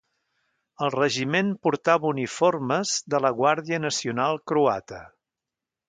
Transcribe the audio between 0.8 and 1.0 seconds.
El